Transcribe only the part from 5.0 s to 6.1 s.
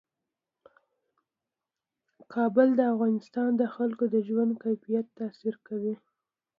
تاثیر کوي.